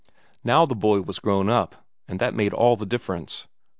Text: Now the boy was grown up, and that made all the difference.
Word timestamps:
Now 0.43 0.65
the 0.65 0.73
boy 0.73 1.01
was 1.01 1.19
grown 1.19 1.47
up, 1.47 1.85
and 2.07 2.19
that 2.19 2.33
made 2.33 2.53
all 2.53 2.75
the 2.75 2.87
difference. 2.87 3.45